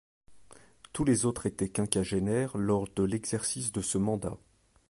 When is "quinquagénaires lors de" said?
1.69-3.03